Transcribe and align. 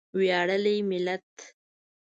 ویاړلی 0.17 0.75
ملت. 0.89 1.29